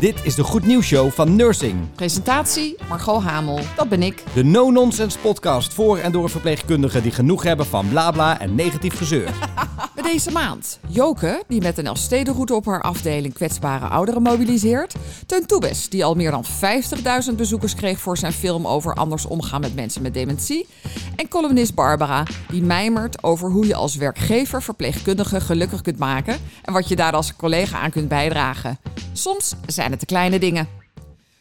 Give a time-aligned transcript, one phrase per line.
[0.00, 1.94] Dit is de Goed Nieuws Show van Nursing.
[1.94, 4.24] Presentatie Margot Hamel, dat ben ik.
[4.34, 9.28] De no-nonsense podcast voor en door verpleegkundigen die genoeg hebben van blabla en negatief gezeur.
[10.04, 14.94] Deze maand Joke, die met een Elfstedenroute op haar afdeling kwetsbare ouderen mobiliseert.
[15.26, 16.44] Teun Toebes, die al meer dan
[17.30, 20.66] 50.000 bezoekers kreeg voor zijn film over anders omgaan met mensen met dementie.
[21.16, 26.72] En columnist Barbara, die mijmert over hoe je als werkgever verpleegkundigen gelukkig kunt maken en
[26.72, 28.78] wat je daar als collega aan kunt bijdragen.
[29.12, 30.68] Soms zijn het de kleine dingen.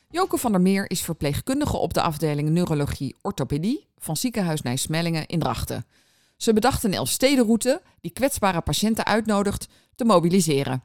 [0.10, 5.40] Joke van der Meer is verpleegkundige op de afdeling Neurologie Orthopedie van ziekenhuis Nijsmellingen in
[5.40, 5.86] Drachten.
[6.44, 10.84] Ze bedacht een Elfstedenroute die kwetsbare patiënten uitnodigt te mobiliseren.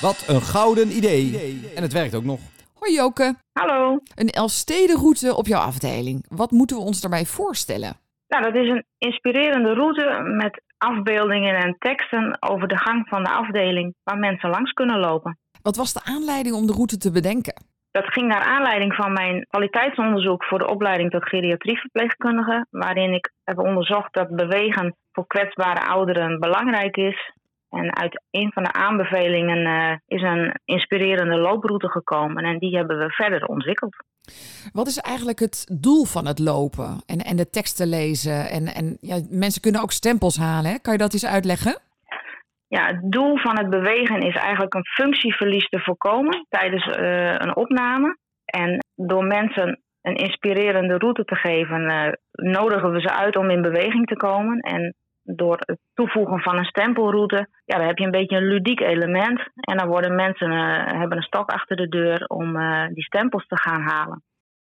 [0.00, 1.60] Wat een gouden idee.
[1.74, 2.40] En het werkt ook nog.
[2.74, 3.98] Hoi Joke, Hallo.
[4.14, 6.24] een Elfstedenroute op jouw afdeling.
[6.28, 7.96] Wat moeten we ons daarbij voorstellen?
[8.28, 13.30] Nou, dat is een inspirerende route met afbeeldingen en teksten over de gang van de
[13.30, 15.38] afdeling waar mensen langs kunnen lopen.
[15.62, 17.54] Wat was de aanleiding om de route te bedenken?
[17.90, 23.58] Dat ging naar aanleiding van mijn kwaliteitsonderzoek voor de opleiding tot geriatrieverpleegkundige, waarin ik heb
[23.58, 27.32] onderzocht dat bewegen voor kwetsbare ouderen belangrijk is.
[27.68, 32.98] En uit een van de aanbevelingen eh, is een inspirerende looproute gekomen en die hebben
[32.98, 33.96] we verder ontwikkeld.
[34.72, 38.50] Wat is eigenlijk het doel van het lopen en, en de teksten lezen?
[38.50, 40.80] En, en ja, mensen kunnen ook stempels halen.
[40.80, 41.78] Kan je dat eens uitleggen?
[42.76, 47.56] Ja, het doel van het bewegen is eigenlijk een functieverlies te voorkomen tijdens eh, een
[47.56, 48.16] opname.
[48.44, 53.62] En door mensen een inspirerende route te geven, eh, nodigen we ze uit om in
[53.62, 54.58] beweging te komen.
[54.58, 58.80] En door het toevoegen van een stempelroute, ja, dan heb je een beetje een ludiek
[58.80, 59.40] element.
[59.54, 62.58] En dan worden mensen eh, hebben een stok achter de deur om
[62.94, 64.22] die stempels te gaan halen.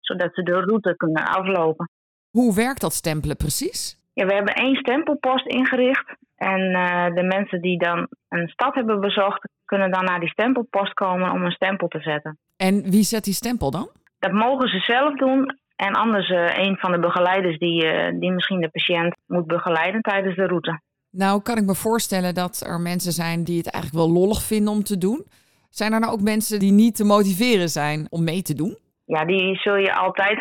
[0.00, 1.90] Zodat ze de route kunnen aflopen.
[2.30, 3.98] Hoe werkt dat stempelen precies?
[4.12, 6.18] Ja, we hebben één stempelpost ingericht.
[6.40, 10.92] En eh, de mensen die dan een stad hebben bezocht, kunnen dan naar die stempelpost
[10.92, 12.38] komen om een stempel te zetten.
[12.56, 13.88] En wie zet die stempel dan?
[14.18, 15.58] Dat mogen ze zelf doen.
[15.76, 20.00] En anders eh, een van de begeleiders die, eh, die misschien de patiënt moet begeleiden
[20.00, 20.80] tijdens de route.
[21.10, 24.72] Nou, kan ik me voorstellen dat er mensen zijn die het eigenlijk wel lollig vinden
[24.72, 25.24] om te doen.
[25.70, 28.76] Zijn er nou ook mensen die niet te motiveren zijn om mee te doen?
[29.04, 30.38] Ja, die zul je altijd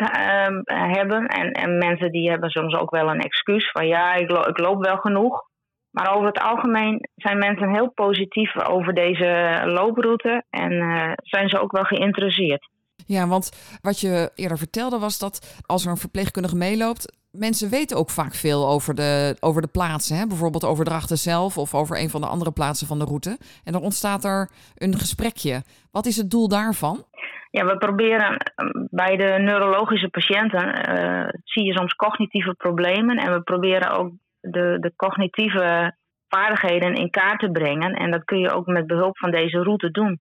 [0.64, 1.26] hebben.
[1.26, 4.58] En, en mensen die hebben soms ook wel een excuus van ja, ik, lo- ik
[4.58, 5.48] loop wel genoeg.
[5.90, 11.60] Maar over het algemeen zijn mensen heel positief over deze looproute en eh, zijn ze
[11.60, 12.68] ook wel geïnteresseerd.
[13.06, 17.96] Ja, want wat je eerder vertelde was dat als er een verpleegkundige meeloopt, mensen weten
[17.96, 20.16] ook vaak veel over de, over de plaatsen.
[20.16, 20.26] Hè?
[20.26, 23.38] Bijvoorbeeld over Drachten zelf of over een van de andere plaatsen van de route.
[23.64, 25.62] En dan ontstaat er een gesprekje.
[25.90, 27.04] Wat is het doel daarvan?
[27.50, 33.32] Ja, we proberen eh, bij de neurologische patiënten eh, zie je soms cognitieve problemen en
[33.32, 35.96] we proberen ook de, de cognitieve
[36.28, 37.92] vaardigheden in kaart te brengen.
[37.92, 40.20] En dat kun je ook met behulp van deze route doen.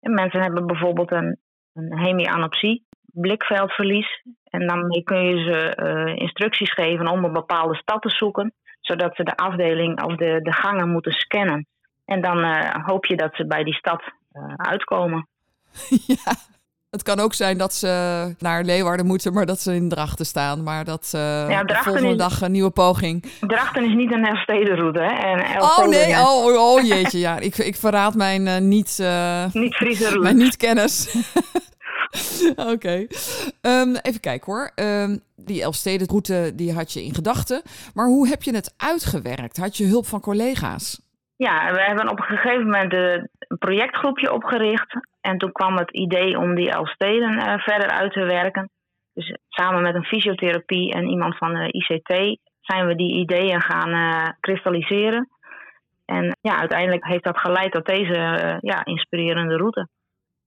[0.00, 1.38] En mensen hebben bijvoorbeeld een,
[1.72, 4.22] een hemianopsie, blikveldverlies.
[4.44, 9.16] En daarmee kun je ze eh, instructies geven om een bepaalde stad te zoeken, zodat
[9.16, 11.66] ze de afdeling of de, de gangen moeten scannen.
[12.04, 15.28] En dan eh, hoop je dat ze bij die stad eh, uitkomen.
[16.06, 16.32] ja,
[16.96, 20.62] het kan ook zijn dat ze naar Leeuwarden moeten, maar dat ze in Drachten staan.
[20.62, 23.24] Maar dat eh, de Drachten volgende is- dag een nieuwe poging.
[23.40, 25.06] Drachten is niet een Elfstedenroute, hè?
[25.12, 27.18] En Oh nee, ja, oh, oh, oh, jeetje.
[27.18, 28.98] Ja, ik, ik verraad mijn eh, niet...
[29.00, 30.16] eh, Niet.
[30.20, 31.14] Mijn niet-kennis.
[32.72, 33.06] Oké.
[33.60, 34.70] Ehm, even kijken hoor.
[34.74, 37.62] Ehm, die Elfstedenroute die had je in gedachten.
[37.94, 39.56] Maar hoe heb je het uitgewerkt?
[39.56, 41.00] Had je hulp van collega's?
[41.36, 43.00] Ja, we hebben op een gegeven moment eh,
[43.38, 44.96] een projectgroepje opgericht.
[45.26, 48.70] En toen kwam het idee om die Elfsteden eh, verder uit te werken.
[49.14, 53.90] Dus samen met een fysiotherapie en iemand van de ICT zijn we die ideeën gaan
[53.90, 55.28] eh, kristalliseren.
[56.04, 59.88] En ja, uiteindelijk heeft dat geleid tot deze eh, ja, inspirerende route.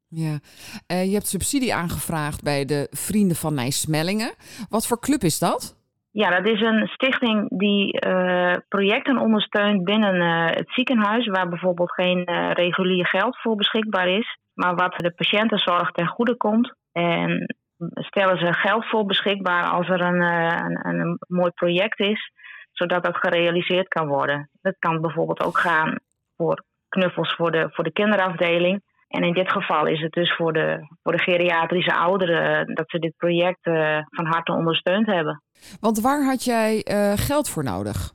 [0.08, 0.40] Ja.
[0.88, 4.34] Eh, je hebt subsidie aangevraagd bij de Vrienden van Nijsmellingen.
[4.70, 5.80] Wat voor club is dat?
[6.12, 11.92] Ja, dat is een stichting die eh, projecten ondersteunt binnen eh, het ziekenhuis, waar bijvoorbeeld
[11.92, 16.74] geen eh, regulier geld voor beschikbaar is, maar wat de patiëntenzorg ten goede komt.
[16.92, 17.56] En
[17.94, 22.32] stellen ze geld voor beschikbaar als er een, eh, een, een mooi project is,
[22.72, 24.50] zodat dat gerealiseerd kan worden.
[24.62, 26.00] Dat kan bijvoorbeeld ook gaan
[26.36, 28.82] voor knuffels voor de, voor de kinderafdeling.
[29.08, 32.90] En in dit geval is het dus voor de, voor de geriatrische ouderen eh, dat
[32.90, 35.44] ze dit project eh, van harte ondersteund hebben.
[35.80, 36.86] Want waar had jij
[37.16, 38.12] geld voor nodig?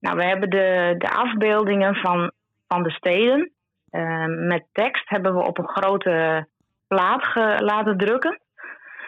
[0.00, 2.32] Nou, we hebben de, de afbeeldingen van,
[2.66, 3.52] van de steden.
[3.92, 6.46] Eh, met tekst hebben we op een grote
[6.88, 8.40] plaat laten drukken.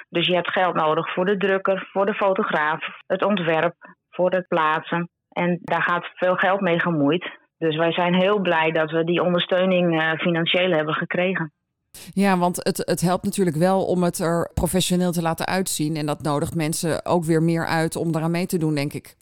[0.09, 3.75] Dus je hebt geld nodig voor de drukker, voor de fotograaf, het ontwerp,
[4.11, 5.09] voor het plaatsen.
[5.29, 7.31] En daar gaat veel geld mee gemoeid.
[7.59, 11.53] Dus wij zijn heel blij dat we die ondersteuning uh, financieel hebben gekregen.
[12.13, 15.97] Ja, want het, het helpt natuurlijk wel om het er professioneel te laten uitzien.
[15.97, 19.15] En dat nodigt mensen ook weer meer uit om eraan mee te doen, denk ik.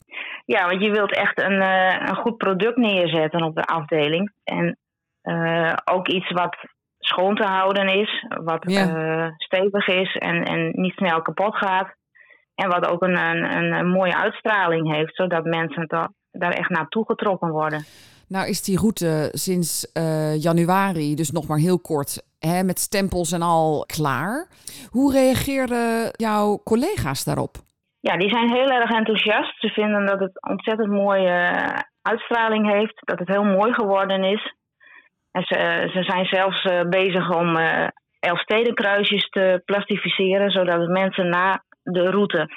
[0.45, 4.31] Ja, want je wilt echt een, uh, een goed product neerzetten op de afdeling.
[4.43, 4.77] En
[5.23, 6.55] uh, ook iets wat
[6.99, 9.33] schoon te houden is, wat ja.
[9.37, 11.93] stevig is en, en niet snel kapot gaat.
[12.55, 17.49] En wat ook een, een, een mooie uitstraling heeft, zodat mensen daar echt naartoe getrokken
[17.49, 17.85] worden.
[18.27, 23.31] Nou is die route sinds uh, januari, dus nog maar heel kort, hè, met stempels
[23.31, 24.47] en al klaar.
[24.89, 27.55] Hoe reageerden jouw collega's daarop?
[27.99, 29.59] Ja, die zijn heel erg enthousiast.
[29.59, 31.57] Ze vinden dat het ontzettend mooie
[32.01, 34.53] uitstraling heeft, dat het heel mooi geworden is.
[35.33, 37.87] En ze, ze zijn zelfs uh, bezig om uh,
[38.19, 42.49] Elfstedenkruisjes te plastificeren, zodat mensen na de route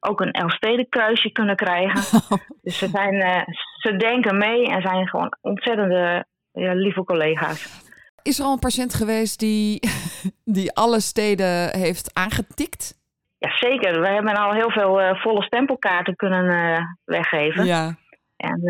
[0.00, 2.20] ook een Elfstedenkruisje kunnen krijgen.
[2.62, 3.44] dus ze, zijn,
[3.76, 7.82] ze denken mee en zijn gewoon ontzettende lieve collega's.
[8.22, 9.80] Is er al een patiënt geweest die,
[10.58, 13.00] die alle steden heeft aangetikt?
[13.38, 14.00] Ja, zeker.
[14.00, 17.64] We hebben al heel veel uh, volle stempelkaarten kunnen uh, weggeven.
[17.64, 17.96] Ja.
[18.36, 18.60] En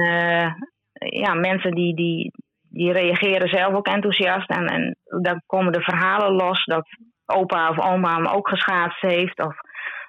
[0.92, 2.32] ja, mensen die, die,
[2.72, 4.50] die reageren zelf ook enthousiast.
[4.50, 6.86] En, en dan komen de verhalen los dat
[7.26, 9.44] opa of oma hem ook geschaatst heeft.
[9.44, 9.54] Of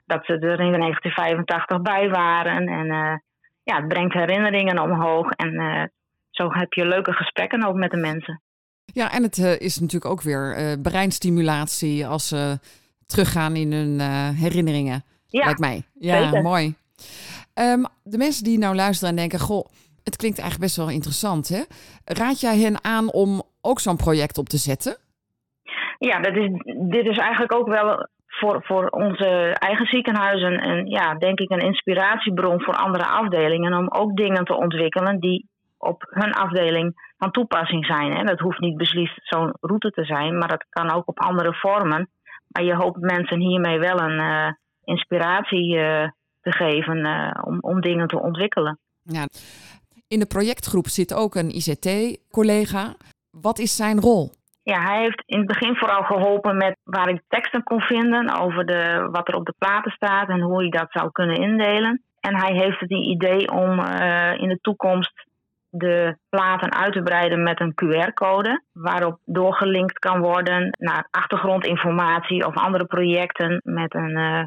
[0.05, 2.67] dat ze er in 1985 bij waren.
[2.67, 3.17] En uh,
[3.63, 5.31] ja, het brengt herinneringen omhoog.
[5.31, 5.83] En uh,
[6.29, 8.41] zo heb je leuke gesprekken ook met de mensen.
[8.85, 12.59] Ja, en het uh, is natuurlijk ook weer breinstimulatie als ze
[13.05, 13.99] teruggaan in hun
[14.35, 15.03] herinneringen.
[15.27, 15.83] Ja, lijkt mij.
[15.93, 16.41] Ja, zeker.
[16.41, 16.75] mooi.
[17.55, 19.65] Um, de mensen die nou luisteren en denken: Goh,
[20.03, 21.47] het klinkt eigenlijk best wel interessant.
[21.47, 21.61] Hè?
[22.05, 24.97] Raad jij hen aan om ook zo'n project op te zetten?
[25.97, 26.49] Ja, dat is,
[26.89, 31.67] dit is eigenlijk ook wel voor, voor onze eigen ziekenhuizen en ja, denk ik een
[31.71, 37.85] inspiratiebron voor andere afdelingen om ook dingen te ontwikkelen die op hun afdeling van toepassing
[37.85, 38.11] zijn.
[38.11, 38.23] Hè.
[38.23, 42.09] Dat hoeft niet beslist zo'n route te zijn, maar dat kan ook op andere vormen.
[42.47, 44.51] Maar je hoopt mensen hiermee wel een uh,
[44.83, 46.07] inspiratie uh,
[46.41, 48.79] te geven uh, om, om dingen te ontwikkelen.
[49.01, 49.25] Ja.
[50.13, 52.95] In de projectgroep zit ook een ICT-collega.
[53.31, 54.31] Wat is zijn rol?
[54.63, 58.65] Ja, hij heeft in het begin vooral geholpen met waar ik teksten kon vinden over
[58.65, 62.03] de, wat er op de platen staat en hoe je dat zou kunnen indelen.
[62.19, 65.25] En hij heeft het idee om uh, in de toekomst
[65.69, 72.55] de platen uit te breiden met een QR-code, waarop doorgelinkt kan worden naar achtergrondinformatie of
[72.55, 74.43] andere projecten met een uh,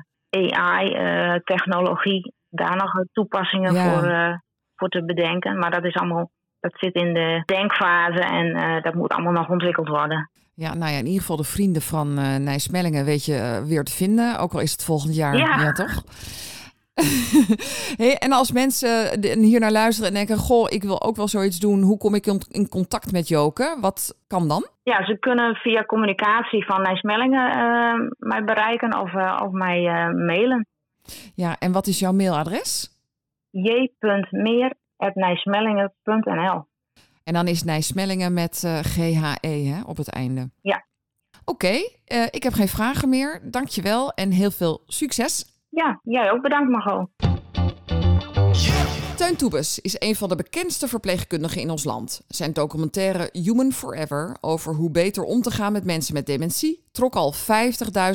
[0.50, 2.26] AI-technologie.
[2.26, 3.90] Uh, daar nog toepassingen ja.
[3.90, 4.40] voor,
[4.76, 5.58] voor te bedenken.
[5.58, 6.30] Maar dat is allemaal
[6.60, 10.30] dat zit in de denkfase en uh, dat moet allemaal nog ontwikkeld worden.
[10.54, 13.84] Ja, nou ja, in ieder geval de vrienden van uh, Nijsmellingen weet je uh, weer
[13.84, 14.38] te vinden.
[14.38, 16.02] Ook al is het volgend jaar, ja, ja toch?
[18.02, 21.58] hey, en als mensen hier naar luisteren en denken: Goh, ik wil ook wel zoiets
[21.58, 21.82] doen.
[21.82, 23.76] Hoe kom ik in contact met Joke?
[23.80, 24.66] Wat kan dan?
[24.82, 30.26] Ja, ze kunnen via communicatie van Nijsmellingen uh, mij bereiken of, uh, of mij uh,
[30.26, 30.66] mailen.
[31.34, 32.95] Ja, en wat is jouw mailadres?
[33.62, 34.74] j.meer
[35.14, 36.64] nijsmellingen.nl.
[37.24, 40.50] En dan is Nijsmellingen met uh, GHE hè, op het einde.
[40.62, 40.86] Ja.
[41.44, 43.40] Oké, okay, uh, ik heb geen vragen meer.
[43.50, 45.44] Dankjewel en heel veel succes.
[45.68, 47.08] Ja, jij ook bedankt Margot.
[49.16, 52.24] Teun Toebes is een van de bekendste verpleegkundigen in ons land.
[52.28, 57.14] Zijn documentaire Human Forever over hoe beter om te gaan met mensen met dementie trok
[57.14, 57.34] al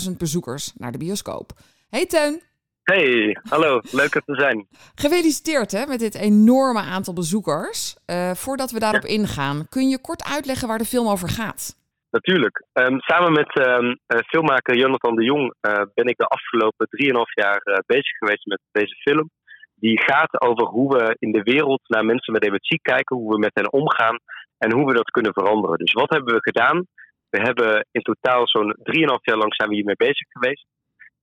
[0.10, 1.52] 50.000 bezoekers naar de bioscoop.
[1.90, 2.51] Hey Teun!
[2.84, 4.68] Hey, hallo, leuk er te zijn.
[4.96, 7.98] Gefeliciteerd hè, met dit enorme aantal bezoekers.
[8.08, 9.14] Uh, voordat we daarop ja.
[9.18, 11.80] ingaan, kun je kort uitleggen waar de film over gaat?
[12.12, 12.66] Natuurlijk.
[12.74, 17.12] Um, samen met um, uh, filmmaker Jonathan de Jong uh, ben ik de afgelopen 3,5
[17.44, 19.30] jaar bezig geweest met deze film.
[19.76, 23.40] Die gaat over hoe we in de wereld naar mensen met dementie kijken, hoe we
[23.40, 24.20] met hen omgaan
[24.58, 25.78] en hoe we dat kunnen veranderen.
[25.78, 26.86] Dus wat hebben we gedaan?
[27.30, 28.84] We hebben in totaal zo'n 3,5
[29.22, 30.66] jaar lang zijn we hiermee bezig geweest.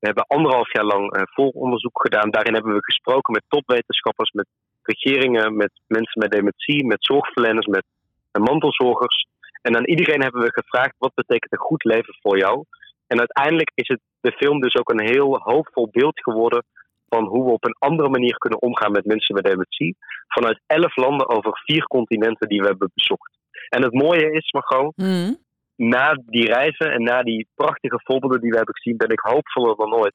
[0.01, 2.31] We hebben anderhalf jaar lang uh, volonderzoek gedaan.
[2.31, 4.47] Daarin hebben we gesproken met topwetenschappers, met
[4.83, 7.85] regeringen, met mensen met dementie, met zorgverleners, met
[8.33, 9.27] uh, mantelzorgers.
[9.63, 12.65] En aan iedereen hebben we gevraagd: wat betekent een goed leven voor jou?
[13.07, 16.65] En uiteindelijk is het de film dus ook een heel hoopvol beeld geworden
[17.09, 19.97] van hoe we op een andere manier kunnen omgaan met mensen met dementie.
[20.27, 23.39] Vanuit elf landen over vier continenten die we hebben bezocht.
[23.69, 25.47] En het mooie is, Margot, mm
[25.79, 29.77] na die reizen en na die prachtige voorbeelden die we hebben gezien, ben ik hoopvoller
[29.77, 30.15] dan ooit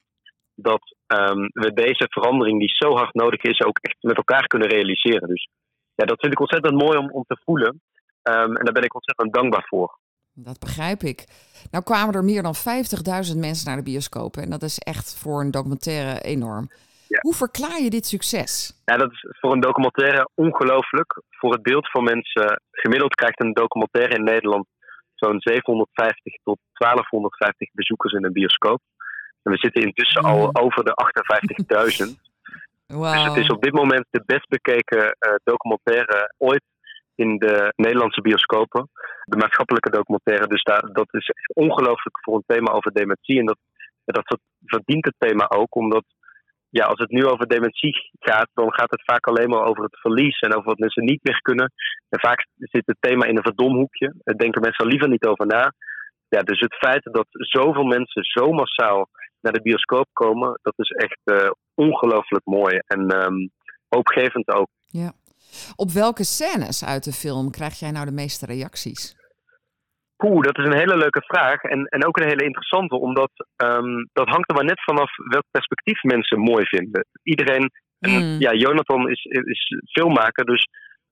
[0.54, 4.68] dat um, we deze verandering die zo hard nodig is, ook echt met elkaar kunnen
[4.68, 5.28] realiseren.
[5.28, 5.48] Dus
[5.94, 7.80] ja, dat vind ik ontzettend mooi om, om te voelen.
[8.22, 9.98] Um, en daar ben ik ontzettend dankbaar voor.
[10.34, 11.24] Dat begrijp ik.
[11.70, 14.36] Nou kwamen er meer dan 50.000 mensen naar de bioscoop.
[14.36, 16.68] En dat is echt voor een documentaire enorm.
[17.20, 18.82] Hoe verklaar je dit succes?
[18.84, 21.22] Ja, dat is voor een documentaire ongelooflijk.
[21.30, 22.62] Voor het beeld van mensen.
[22.70, 24.66] Gemiddeld krijgt een documentaire in Nederland
[25.24, 28.80] zo'n 750 tot 1250 bezoekers in een bioscoop.
[29.42, 30.64] En we zitten intussen al Mhm.
[30.64, 32.20] over de 58.000.
[32.86, 33.12] Wauw.
[33.14, 36.64] Dus het is op dit moment de best bekeken eh, documentaire ooit
[37.14, 38.90] in de Nederlandse bioscopen.
[39.24, 40.46] De maatschappelijke documentaire.
[40.46, 43.38] Dus daar, dat is echt ongelooflijk voor een thema over dementie.
[43.38, 43.58] En dat,
[44.04, 46.04] dat verdient het thema ook, omdat
[46.78, 49.98] ja, als het nu over dementie gaat, dan gaat het vaak alleen maar over het
[49.98, 51.72] verlies en over wat mensen niet meer kunnen.
[52.08, 54.14] En vaak zit het thema in een verdomhoekje.
[54.24, 55.72] Daar denken mensen er liever niet over na.
[56.28, 59.08] Ja, dus het feit dat zoveel mensen zo massaal
[59.40, 62.78] naar de bioscoop komen, dat is echt eh, ongelooflijk mooi.
[62.86, 63.48] En ehm,
[63.88, 64.68] hoopgevend ook.
[64.86, 65.12] Ja.
[65.76, 69.23] Op welke scènes uit de film krijg jij nou de meeste reacties?
[70.18, 71.62] Oeh, dat is een hele leuke vraag.
[71.62, 75.44] En, en ook een hele interessante, omdat ehm, dat hangt er maar net vanaf welk
[75.50, 77.06] perspectief mensen mooi vinden.
[77.22, 78.36] Iedereen, en Hmm.
[78.38, 80.66] ja, Jonathan is, is filmmaker, dus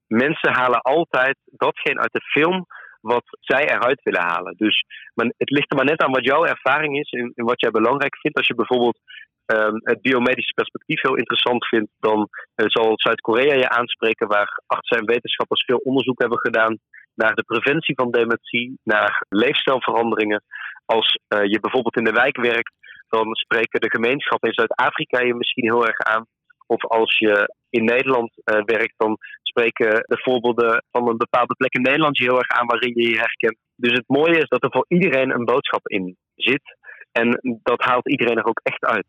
[0.07, 2.67] mensen halen altijd datgene uit de film
[3.01, 4.55] wat zij eruit willen halen.
[4.57, 7.61] Dus maar het ligt er maar net aan wat jouw ervaring is en, en wat
[7.61, 8.37] jij belangrijk vindt.
[8.37, 8.99] Als je bijvoorbeeld
[9.47, 14.99] ehm, het biomedische perspectief heel interessant vindt, dan eh, zal Zuid-Korea je aanspreken, waar artsen
[14.99, 16.79] en wetenschappers veel onderzoek hebben gedaan
[17.15, 20.43] naar de preventie van dementie, naar leefstijlveranderingen.
[20.85, 22.73] Als eh, je bijvoorbeeld in de wijk werkt,
[23.09, 26.27] dan spreken de gemeenschappen in Zuid-Afrika je misschien heel erg aan.
[26.67, 31.75] Of als je in Nederland eh, werkt, dan spreken de voorbeelden van een bepaalde plek
[31.75, 33.59] in Nederland je heel erg aan waarin je je herkent.
[33.77, 36.77] Dus het mooie is dat er voor iedereen een boodschap in zit.
[37.13, 39.07] En dat haalt iedereen er ook echt uit.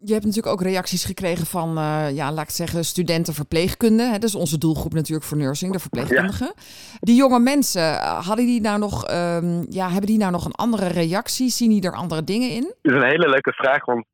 [0.00, 4.02] Je hebt natuurlijk ook reacties gekregen van, eh, ja, laat ik zeggen, studenten verpleegkunde.
[4.02, 4.12] Hè?
[4.12, 6.52] Dat is onze doelgroep natuurlijk voor nursing, de verpleegkundigen.
[7.00, 10.60] Die jonge mensen, eh, hadden die nou nog, ehm, ja, hebben die nou nog een
[10.66, 11.48] andere reactie?
[11.48, 12.62] Zien die er andere dingen in?
[12.62, 14.04] Het is een hele leuke vraag, want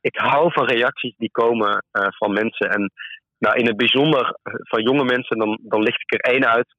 [0.00, 2.70] ik hou van reacties die komen eh, van mensen.
[2.70, 2.92] En
[3.38, 6.74] nou, in het bijzonder van jonge mensen, dan, dan licht ik er één uit.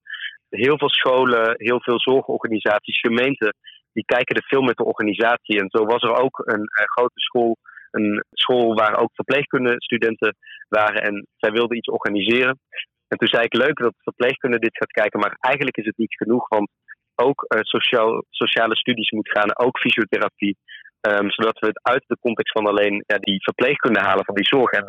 [0.49, 3.55] Heel veel scholen, heel veel zorgorganisaties, gemeenten,
[3.93, 5.59] die kijken de film met de organisatie.
[5.59, 7.57] En zo was er ook een, grote school,
[7.93, 10.35] een school waar ook verpleegkundestudenten
[10.69, 11.01] waren.
[11.01, 12.59] En zij wilden iets organiseren.
[13.07, 16.15] En toen zei ik, leuk dat verpleegkunde dit gaat kijken, maar eigenlijk is het niet
[16.15, 16.69] genoeg, want
[17.15, 20.57] ook eh, sociaal, sociale studies moet gaan, ook fysiotherapie.
[21.01, 24.45] Ehm, zodat we het uit de context van alleen ja, die verpleegkunde halen van die
[24.45, 24.71] zorg.
[24.71, 24.85] En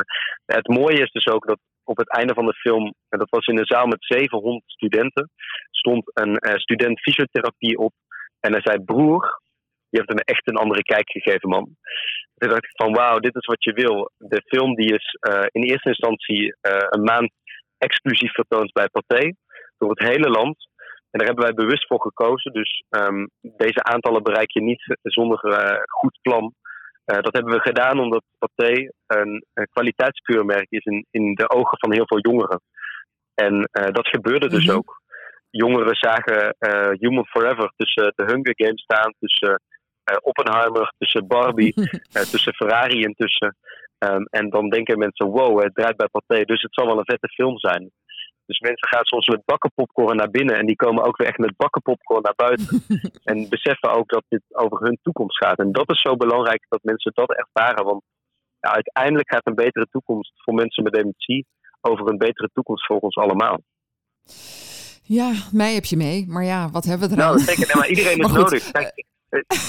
[0.47, 3.47] het mooie is dus ook dat op het einde van de film, en dat was
[3.47, 5.31] in een zaal met 700 studenten,
[5.71, 7.93] stond een eh, student fysiotherapie op.
[8.41, 9.41] En hij zei: Broer,
[9.89, 11.77] je hebt hem echt een andere kijk gegeven, man.
[12.39, 14.11] Toen dacht ik van wauw, dit is wat je wil.
[14.17, 17.33] De film die is eh, in eerste instantie eh, een maand
[17.79, 19.33] exclusief vertoond bij Pathé.
[19.79, 20.69] Door het hele land.
[21.11, 22.53] En daar hebben wij bewust voor gekozen.
[22.53, 26.55] Dus ehm, deze aantallen bereik je niet zonder eh, goed plan.
[27.05, 31.93] Dat hebben we gedaan omdat Pathé een, een kwaliteitskeurmerk is in, in de ogen van
[31.93, 32.61] heel veel jongeren.
[33.35, 34.77] En dat gebeurde dus Mhm.
[34.77, 35.03] ook.
[35.51, 36.57] Jongeren zagen
[36.99, 39.61] Human Forever tussen de Hunger Games staan, tussen
[40.23, 41.75] Oppenheimer, tussen Barbie,
[42.13, 43.57] eh, tussen Ferrari intussen.
[43.99, 47.05] Ehm, en dan denken mensen, wow, het draait bij Pathé, dus het zal wel een
[47.05, 47.91] vette film zijn.
[48.47, 51.39] Dus mensen gaan soms met bakken popcorn naar binnen en die komen ook weer echt
[51.39, 52.83] met bakken popcorn naar buiten.
[53.31, 55.59] en beseffen ook dat dit over hun toekomst gaat.
[55.59, 57.85] En dat is zo belangrijk dat mensen dat ervaren.
[57.85, 58.03] Want
[58.61, 61.47] ja, uiteindelijk gaat een betere toekomst voor mensen met dementie
[61.81, 63.61] over een betere toekomst voor ons allemaal.
[65.03, 67.39] Ja, mij heb je mee, maar ja, wat hebben we Nou, eraan?
[67.45, 67.67] zeker.
[67.67, 68.71] Nee, maar iedereen is Maar goed, nodig.
[68.71, 69.05] Kijk, eh,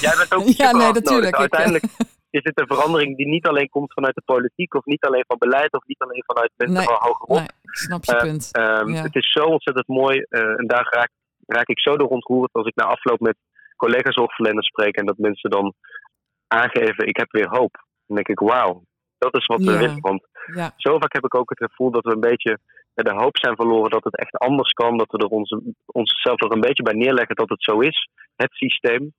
[0.02, 1.34] jij bent ook Ja, nee, natuurlijk.
[1.34, 1.84] eh, Uiteindelijk
[2.30, 5.38] is het een verandering die niet alleen komt vanuit de politiek, of niet alleen van
[5.38, 7.38] beleid, of niet alleen vanuit mensen Nee, van hogerop.
[7.38, 8.50] nee, snap je Eh, punt.
[8.52, 9.02] Ehm, Ja.
[9.02, 10.20] Het is zo ontzettend mooi.
[10.30, 11.10] eh, en daar raak,
[11.46, 13.36] raak ik zo door ontroerd als ik na afloop met
[13.76, 14.96] collega-zorgverleners spreek.
[14.96, 15.74] En dat mensen dan
[16.48, 17.84] aangeven: ik heb weer hoop.
[18.08, 18.84] Dan denk ik: wauw,
[19.18, 19.78] dat is wat we Ja.
[19.78, 20.00] willen.
[20.02, 22.60] Want Ja, zo vaak heb ik ook het gevoel dat we een beetje
[22.94, 24.98] de hoop zijn verloren dat het echt anders kan.
[24.98, 28.10] Dat we er onze, onszelf er een beetje bij neerleggen dat het zo is.
[28.36, 29.14] Het systeem.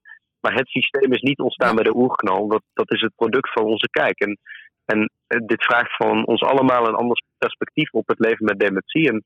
[0.47, 2.49] Maar het systeem is niet ontstaan bij de oerknal.
[2.49, 4.21] Dat, dat is het product van onze kijk.
[4.21, 4.39] En,
[4.85, 9.09] en eh, dit vraagt van ons allemaal een ander perspectief op het leven met dementie.
[9.09, 9.25] En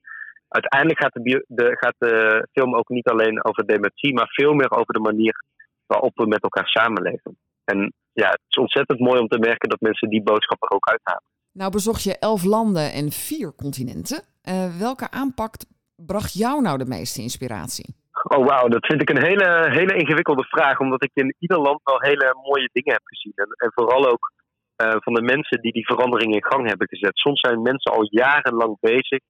[0.49, 4.71] uiteindelijk gaat de, de, gaat de film ook niet alleen over dementie, maar veel meer
[4.71, 5.45] over de manier
[5.87, 7.39] waarop we met elkaar samenleven.
[7.65, 10.89] En ja, het is ontzettend mooi om te merken dat mensen die boodschap er ook
[10.89, 11.23] uithalen.
[11.53, 14.23] nou bezocht je elf landen en vier continenten.
[14.43, 15.55] Eh, welke aanpak
[15.97, 18.00] bracht jou nou de meeste inspiratie?
[18.23, 20.79] Oh wauw, dat vind ik een hele, hele ingewikkelde vraag.
[20.81, 23.33] Omdat ik in ieder land wel hele mooie dingen heb gezien.
[23.35, 24.33] En, en vooral ook
[24.77, 27.19] eh, van de mensen die die verandering in gang hebben gezet.
[27.19, 29.21] Soms zijn mensen al jarenlang bezig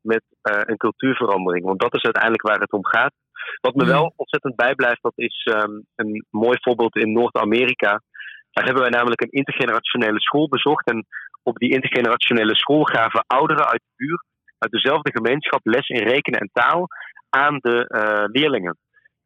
[0.00, 1.64] met eh, een cultuurverandering.
[1.64, 3.12] Want dat is uiteindelijk waar het om gaat.
[3.60, 3.92] Wat me Mhm.
[3.92, 8.00] wel ontzettend bijblijft, dat is ehm, een mooi voorbeeld in Noord-Amerika.
[8.50, 10.86] Daar hebben wij namelijk een intergenerationele school bezocht.
[10.86, 11.06] En
[11.42, 14.24] op die intergenerationele school gaven ouderen uit de buurt,
[14.58, 16.86] uit dezelfde gemeenschap, les in rekenen en taal
[17.30, 18.78] aan de uh, leerlingen.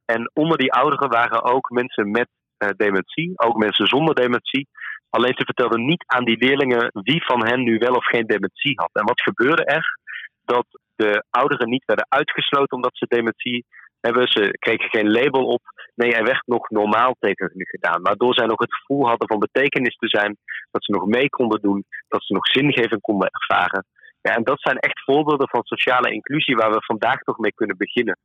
[0.04, 4.68] En onder die ouderen waren ook mensen met uh, dementie, ook mensen zonder dementie.
[5.10, 8.80] Alleen ze vertelden niet aan die leerlingen wie van hen nu wel of geen dementie
[8.80, 8.90] had.
[8.92, 9.98] En wat gebeurde er?
[10.44, 13.64] Dat de ouderen niet werden uitgesloten omdat ze dementie
[14.00, 14.28] hebben.
[14.28, 15.62] Ze kregen geen label op.
[15.94, 18.02] Nee, er werd nog normaal tegen hun gedaan.
[18.02, 20.36] Waardoor zij nog het gevoel hadden van betekenis te zijn.
[20.70, 21.84] Dat ze nog mee konden doen.
[22.08, 23.86] Dat ze nog zingeving konden ervaren.
[24.26, 27.76] Ja, en dat zijn echt voorbeelden van sociale inclusie waar we vandaag toch mee kunnen
[27.76, 28.18] beginnen.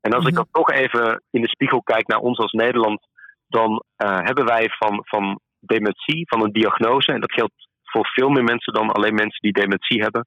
[0.00, 3.06] En als ik dan toch even in de spiegel kijk naar ons als Nederland,
[3.48, 8.28] dan uh, hebben wij van, van dementie, van een diagnose, en dat geldt voor veel
[8.28, 10.26] meer mensen dan alleen mensen die dementie hebben,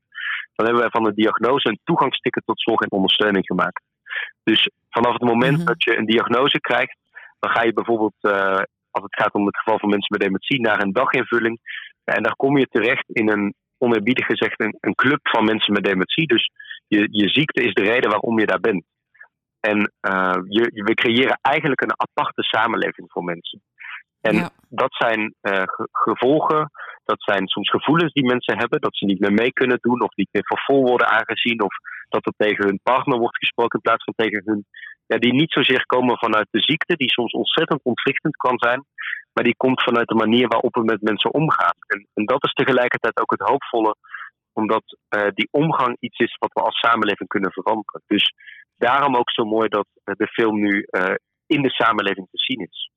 [0.55, 3.83] dan hebben wij van een diagnose een toegangsticket tot zorg en ondersteuning gemaakt.
[4.43, 5.65] Dus vanaf het moment mm-hmm.
[5.65, 6.97] dat je een diagnose krijgt,
[7.39, 10.61] dan ga je bijvoorbeeld, uh, als het gaat om het geval van mensen met dementie,
[10.61, 11.59] naar een daginvulling.
[12.03, 15.83] En daar kom je terecht in een, oneerbiedig gezegd, een, een club van mensen met
[15.83, 16.27] dementie.
[16.27, 16.51] Dus
[16.87, 18.83] je, je ziekte is de reden waarom je daar bent.
[19.59, 23.61] En uh, je, we creëren eigenlijk een aparte samenleving voor mensen.
[24.21, 26.71] En dat zijn uh, gevolgen,
[27.03, 30.15] dat zijn soms gevoelens die mensen hebben, dat ze niet meer mee kunnen doen of
[30.15, 31.75] niet meer voor vol worden aangezien of
[32.09, 34.65] dat er tegen hun partner wordt gesproken in plaats van tegen hun.
[35.11, 38.85] Ja, die niet zozeer komen vanuit de ziekte, die soms ontzettend ontwrichtend kan zijn,
[39.33, 41.75] maar die komt vanuit de manier waarop we met mensen omgaan.
[41.87, 43.95] En, en dat is tegelijkertijd ook het hoopvolle,
[44.53, 44.83] omdat
[45.15, 48.01] uh, die omgang iets is wat we als samenleving kunnen veranderen.
[48.07, 48.33] Dus
[48.77, 51.13] daarom ook zo mooi dat de film nu uh,
[51.45, 52.89] in de samenleving te zien is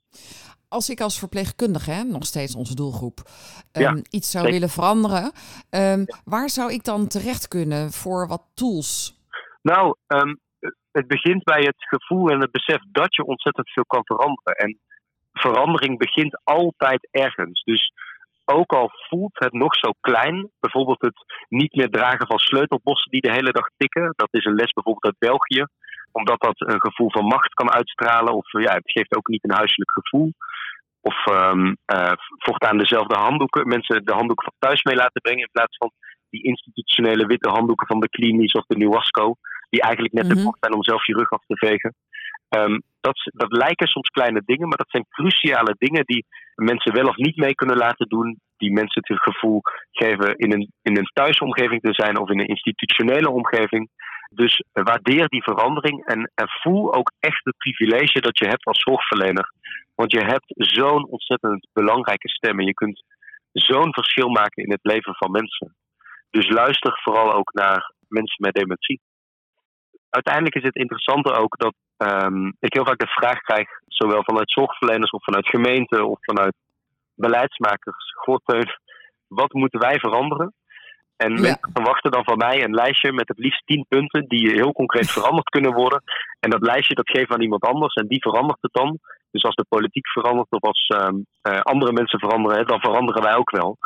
[0.69, 3.19] als ik als verpleegkundige, nog steeds onze doelgroep,
[3.73, 5.33] um, iets zou willen veranderen,
[5.71, 9.19] um, waar zou ik dan terecht kunnen voor wat tools?
[9.63, 10.41] Nou, um,
[10.99, 14.55] het begint bij het gevoel en het besef dat je ontzettend veel kan veranderen.
[14.55, 14.79] En
[15.33, 17.63] verandering begint altijd ergens.
[17.63, 17.93] Dus
[18.45, 23.21] ook al voelt het nog zo klein, bijvoorbeeld het niet meer dragen van sleutelbossen die
[23.21, 25.65] de hele dag tikken, dat is een les bijvoorbeeld uit België,
[26.13, 29.57] omdat dat een gevoel van macht kan uitstralen, of ja, het geeft ook niet een
[29.57, 30.33] huiselijk gevoel.
[31.01, 35.53] Of um, uh, voortaan dezelfde handdoeken, mensen de handdoeken van thuis mee laten brengen in
[35.53, 35.91] plaats van
[36.31, 39.35] die institutionele witte handdoeken van de klinisch of de Nuwasco,
[39.69, 41.95] die eigenlijk net te mm kort zijn om zelf je rug af te vegen.
[42.49, 47.07] Um, dat, dat lijken soms kleine dingen, maar dat zijn cruciale dingen die mensen wel
[47.07, 48.39] of niet mee kunnen laten doen.
[48.57, 52.47] Die mensen het gevoel geven in een, in een thuisomgeving te zijn of in een
[52.47, 53.89] institutionele omgeving.
[54.31, 58.83] Dus waardeer die verandering en, en voel ook echt het privilege dat je hebt als
[58.83, 59.53] zorgverlener.
[59.95, 63.05] Want je hebt zo'n ontzettend belangrijke stem en je kunt
[63.53, 65.77] zo'n verschil maken in het leven van mensen.
[66.31, 69.01] Dus luister vooral ook naar mensen met dementie.
[70.15, 74.51] Uiteindelijk is het interessante ook dat um, ik heel vaak de vraag krijg, zowel vanuit
[74.51, 76.55] zorgverleners of vanuit gemeenten of vanuit
[77.15, 78.39] beleidsmakers: Goh,
[79.29, 80.55] wat moeten wij veranderen?
[81.17, 81.41] En ja.
[81.41, 85.11] mensen verwachten dan van mij een lijstje met het liefst tien punten die heel concreet
[85.19, 86.03] veranderd kunnen worden.
[86.41, 88.99] En dat lijstje dat geeft aan iemand anders en die verandert het dan.
[89.31, 93.35] Dus als de politiek verandert of als um, uh, andere mensen veranderen, dan veranderen wij
[93.35, 93.77] ook wel.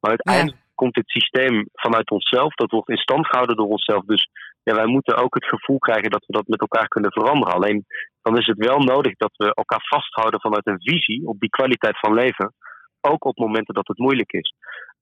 [0.00, 0.72] Maar uiteindelijk ja.
[0.74, 2.54] komt het systeem vanuit onszelf.
[2.54, 4.04] Dat wordt in stand gehouden door onszelf.
[4.04, 4.28] Dus
[4.62, 7.54] ja, wij moeten ook het gevoel krijgen dat we dat met elkaar kunnen veranderen.
[7.54, 7.84] Alleen
[8.22, 11.98] dan is het wel nodig dat we elkaar vasthouden vanuit een visie op die kwaliteit
[11.98, 12.54] van leven.
[13.00, 14.54] Ook op momenten dat het moeilijk is.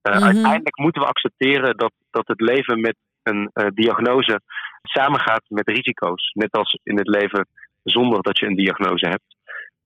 [0.02, 0.26] Uh, mm-hmm.
[0.26, 4.40] Uiteindelijk moeten we accepteren dat, dat het leven met een uh, diagnose
[4.82, 6.30] samengaat met risico's.
[6.32, 7.48] Net als in het leven
[7.82, 9.36] zonder dat je een diagnose hebt.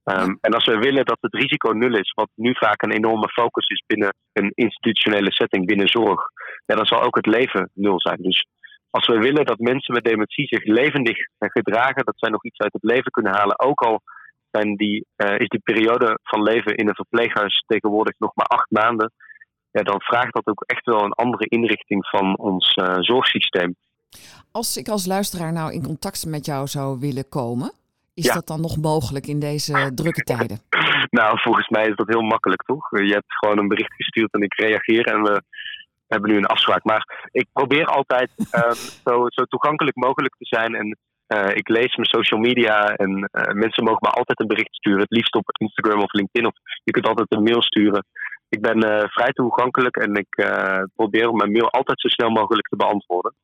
[0.05, 3.29] Um, en als we willen dat het risico nul is, wat nu vaak een enorme
[3.29, 6.21] focus is binnen een institutionele setting, binnen zorg,
[6.67, 8.23] ja, dan zal ook het leven nul zijn.
[8.23, 8.47] Dus
[8.91, 12.73] als we willen dat mensen met dementie zich levendig gedragen, dat zij nog iets uit
[12.73, 14.01] het leven kunnen halen, ook al
[14.51, 18.71] zijn die, uh, is die periode van leven in een verpleeghuis tegenwoordig nog maar acht
[18.71, 19.13] maanden,
[19.71, 23.77] ja, dan vraagt dat ook echt wel een andere inrichting van ons uh, zorgsysteem.
[24.53, 27.73] Als ik als luisteraar nou in contact met jou zou willen komen,
[28.15, 28.35] is ja.
[28.35, 30.61] dat dan nog mogelijk in deze drukke tijden?
[31.21, 32.91] nou, volgens mij is dat heel makkelijk, toch?
[32.91, 35.43] Je hebt gewoon een bericht gestuurd en ik reageer en we
[36.13, 36.85] hebben nu een afspraak.
[36.85, 40.75] Maar ik probeer altijd um, zo, zo, toegankelijk mogelijk te zijn.
[40.75, 40.99] En
[41.35, 45.01] uh, ik lees mijn social media en uh, mensen mogen me altijd een bericht sturen.
[45.01, 46.47] Het liefst op Instagram of LinkedIn.
[46.47, 48.05] Of je kunt altijd een mail sturen.
[48.49, 50.33] Ik ben uh, vrij toegankelijk en ik
[50.95, 53.35] probeer mijn mail altijd zo snel mogelijk te beantwoorden.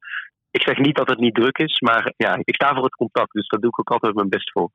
[0.51, 3.33] Ik zeg niet dat het niet druk is, maar ja, ik sta voor het contact.
[3.33, 4.71] Dus daar doe ik ook altijd mijn best voor.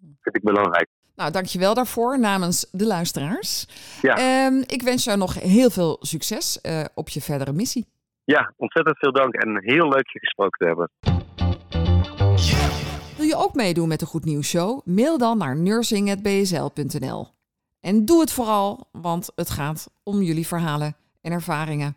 [0.00, 0.88] Dat vind ik belangrijk.
[1.16, 3.66] Nou, dankjewel daarvoor namens de luisteraars.
[4.02, 4.46] Ja.
[4.46, 7.86] Um, ik wens jou nog heel veel succes uh, op je verdere missie.
[8.24, 10.90] Ja, ontzettend veel dank en heel leuk je gesproken te hebben.
[13.16, 14.80] Wil je ook meedoen met de Goed Nieuws Show?
[14.84, 17.28] Mail dan naar nursing.bsl.nl.
[17.80, 21.96] En doe het vooral, want het gaat om jullie verhalen en ervaringen.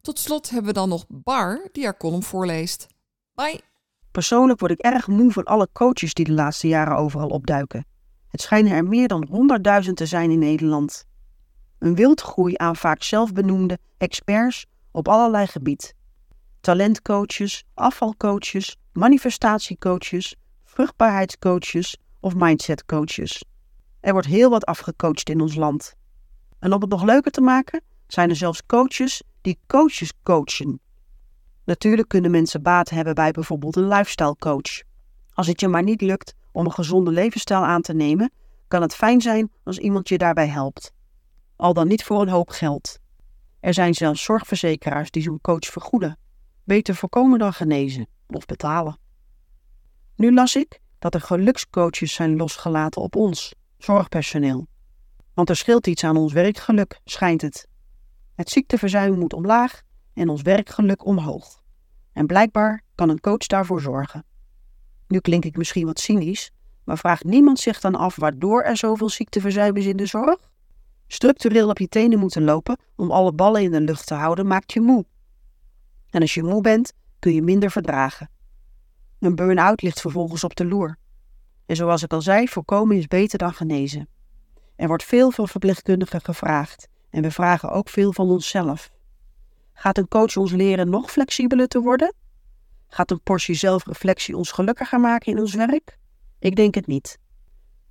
[0.00, 2.86] Tot slot hebben we dan nog Bar, die haar column voorleest.
[3.34, 3.60] Bye!
[4.10, 7.86] Persoonlijk word ik erg moe van alle coaches die de laatste jaren overal opduiken.
[8.32, 9.28] Het schijnen er meer dan
[9.84, 11.06] 100.000 te zijn in Nederland.
[11.78, 15.94] Een wildgroei aan vaak zelfbenoemde experts op allerlei gebied.
[16.60, 23.44] Talentcoaches, afvalcoaches, manifestatiecoaches, vruchtbaarheidscoaches of mindsetcoaches.
[24.00, 25.94] Er wordt heel wat afgecoacht in ons land.
[26.58, 30.80] En om het nog leuker te maken, zijn er zelfs coaches die coaches coachen.
[31.64, 34.82] Natuurlijk kunnen mensen baat hebben bij bijvoorbeeld een lifestyle coach.
[35.32, 38.32] Als het je maar niet lukt om een gezonde levensstijl aan te nemen,
[38.68, 40.92] kan het fijn zijn als iemand je daarbij helpt.
[41.56, 42.98] Al dan niet voor een hoop geld.
[43.60, 46.18] Er zijn zelfs zorgverzekeraars die zo'n coach vergoeden.
[46.64, 48.98] Beter voorkomen dan genezen of betalen.
[50.16, 54.66] Nu las ik dat er gelukscoaches zijn losgelaten op ons, zorgpersoneel.
[55.34, 57.68] Want er scheelt iets aan ons werkgeluk, schijnt het.
[58.34, 59.82] Het ziekteverzuim moet omlaag
[60.14, 61.62] en ons werkgeluk omhoog.
[62.12, 64.24] En blijkbaar kan een coach daarvoor zorgen.
[65.12, 66.50] Nu klink ik misschien wat cynisch,
[66.84, 70.50] maar vraagt niemand zich dan af waardoor er zoveel ziekteverzuim is in de zorg?
[71.06, 74.72] Structureel op je tenen moeten lopen om alle ballen in de lucht te houden maakt
[74.72, 75.04] je moe.
[76.10, 78.30] En als je moe bent, kun je minder verdragen.
[79.18, 80.98] Een burn-out ligt vervolgens op de loer.
[81.66, 84.08] En zoals ik al zei, voorkomen is beter dan genezen.
[84.76, 88.90] Er wordt veel van verpleegkundigen gevraagd en we vragen ook veel van onszelf.
[89.72, 92.14] Gaat een coach ons leren nog flexibeler te worden?
[92.94, 95.98] Gaat een portie zelfreflectie ons gelukkiger maken in ons werk?
[96.38, 97.18] Ik denk het niet.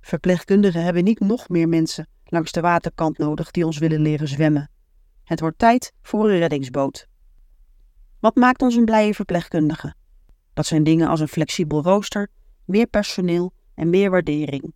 [0.00, 4.70] Verpleegkundigen hebben niet nog meer mensen langs de waterkant nodig die ons willen leren zwemmen.
[5.24, 7.06] Het wordt tijd voor een reddingsboot.
[8.20, 9.94] Wat maakt ons een blije verpleegkundige?
[10.52, 12.28] Dat zijn dingen als een flexibel rooster,
[12.64, 14.74] meer personeel en meer waardering.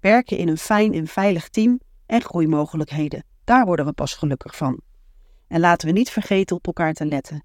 [0.00, 4.80] Werken in een fijn en veilig team en groeimogelijkheden, daar worden we pas gelukkig van.
[5.48, 7.42] En laten we niet vergeten op elkaar te letten.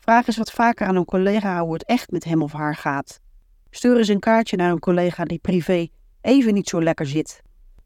[0.00, 3.20] Vraag eens wat vaker aan een collega hoe het echt met hem of haar gaat.
[3.70, 5.88] Stuur eens een kaartje naar een collega die privé
[6.20, 7.42] even niet zo lekker zit.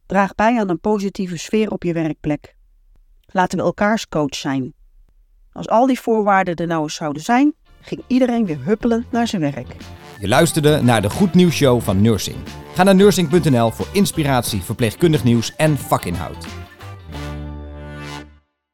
[0.07, 2.55] Draag bij aan een positieve sfeer op je werkplek.
[3.27, 4.75] Laten we elkaars coach zijn.
[5.53, 9.43] Als al die voorwaarden er nou eens zouden zijn, ging iedereen weer huppelen naar zijn
[9.43, 9.77] werk.
[10.21, 12.37] Je luisterde naar de Goed Nieuws Show van Nursing.
[12.75, 16.64] Ga naar nursing.nl voor inspiratie, verpleegkundig nieuws en vakinhoud.